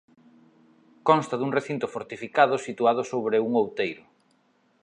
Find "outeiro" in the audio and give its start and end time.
3.61-4.03